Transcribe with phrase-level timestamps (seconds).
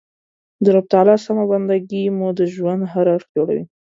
[0.63, 3.65] د رب تعالی سمه بنده ګي مو د ژوند هر اړخ جوړوي.